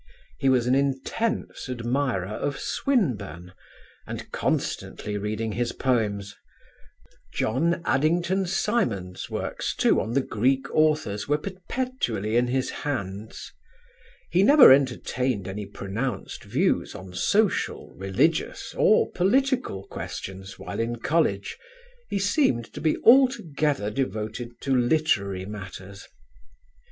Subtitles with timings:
[0.39, 3.53] "He was an intense admirer of Swinburne
[4.07, 6.35] and constantly reading his poems;
[7.35, 13.51] John Addington Symond's works too, on the Greek authors, were perpetually in his hands.
[14.31, 21.59] He never entertained any pronounced views on social, religious or political questions while in College;
[22.09, 26.07] he seemed to be altogether devoted to literary matters.